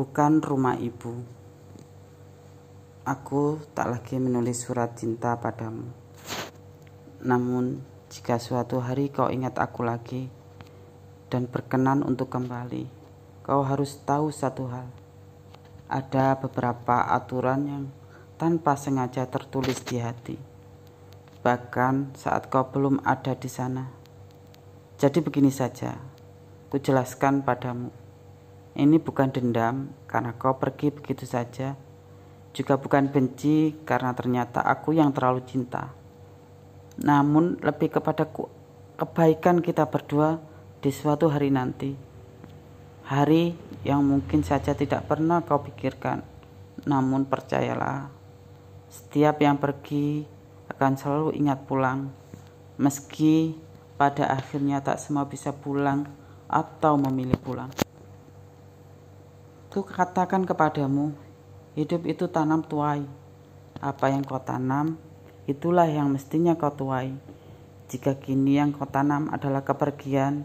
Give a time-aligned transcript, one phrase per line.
[0.00, 1.12] bukan rumah ibu.
[3.04, 5.92] Aku tak lagi menulis surat cinta padamu.
[7.20, 10.32] Namun, jika suatu hari kau ingat aku lagi
[11.28, 12.88] dan berkenan untuk kembali,
[13.44, 14.88] kau harus tahu satu hal.
[15.92, 17.84] Ada beberapa aturan yang
[18.40, 20.40] tanpa sengaja tertulis di hati,
[21.44, 23.84] bahkan saat kau belum ada di sana.
[24.96, 25.92] Jadi begini saja,
[26.72, 27.99] kujelaskan padamu.
[28.80, 31.76] Ini bukan dendam karena kau pergi begitu saja,
[32.56, 35.92] juga bukan benci karena ternyata aku yang terlalu cinta.
[37.04, 38.24] Namun lebih kepada
[38.96, 40.40] kebaikan kita berdua
[40.80, 41.92] di suatu hari nanti.
[43.04, 43.52] Hari
[43.84, 46.24] yang mungkin saja tidak pernah kau pikirkan.
[46.88, 48.08] Namun percayalah,
[48.88, 50.24] setiap yang pergi
[50.72, 52.08] akan selalu ingat pulang.
[52.80, 53.60] Meski
[54.00, 56.08] pada akhirnya tak semua bisa pulang
[56.48, 57.68] atau memilih pulang.
[59.70, 61.14] Ku katakan kepadamu,
[61.78, 63.06] hidup itu tanam tuai.
[63.78, 64.98] Apa yang kau tanam,
[65.46, 67.14] itulah yang mestinya kau tuai.
[67.86, 70.42] Jika kini yang kau tanam adalah kepergian,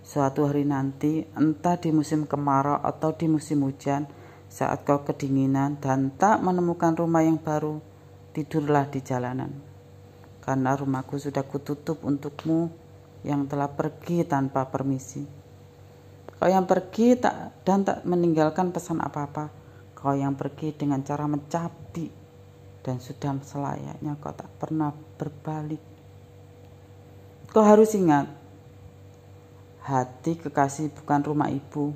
[0.00, 4.08] suatu hari nanti, entah di musim kemarau atau di musim hujan,
[4.48, 7.84] saat kau kedinginan dan tak menemukan rumah yang baru,
[8.32, 9.52] tidurlah di jalanan.
[10.40, 12.72] Karena rumahku sudah kututup untukmu
[13.28, 15.37] yang telah pergi tanpa permisi.
[16.38, 19.50] Kau yang pergi tak dan tak meninggalkan pesan apa-apa.
[19.98, 22.06] Kau yang pergi dengan cara mencabi
[22.86, 25.82] dan sudah selayaknya kau tak pernah berbalik.
[27.50, 28.30] Kau harus ingat,
[29.82, 31.90] hati kekasih bukan rumah ibu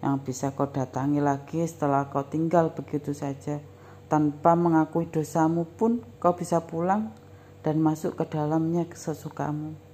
[0.00, 3.60] yang bisa kau datangi lagi setelah kau tinggal begitu saja.
[4.08, 7.12] Tanpa mengakui dosamu pun kau bisa pulang
[7.60, 9.93] dan masuk ke dalamnya sesukamu.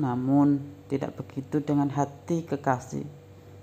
[0.00, 3.04] Namun, tidak begitu dengan hati kekasih.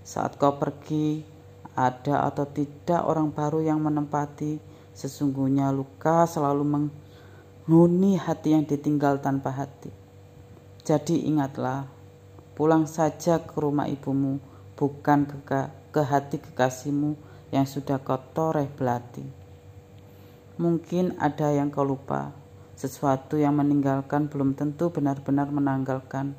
[0.06, 1.26] Saat kau pergi,
[1.74, 4.62] ada atau tidak orang baru yang menempati,
[4.94, 9.90] sesungguhnya luka selalu menghuni hati yang ditinggal tanpa hati.
[10.86, 11.90] Jadi ingatlah,
[12.54, 14.38] pulang saja ke rumah ibumu,
[14.78, 17.18] bukan ke, ke hati kekasihmu
[17.50, 19.26] yang sudah kau toreh belati.
[20.58, 22.34] Mungkin ada yang kau lupa,
[22.78, 26.38] sesuatu yang meninggalkan belum tentu benar-benar menanggalkan.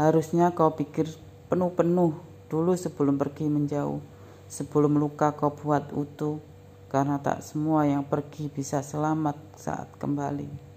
[0.00, 1.06] Harusnya kau pikir
[1.52, 2.16] penuh-penuh
[2.48, 4.00] dulu sebelum pergi menjauh,
[4.48, 6.40] sebelum luka kau buat utuh,
[6.88, 10.73] karena tak semua yang pergi bisa selamat saat kembali.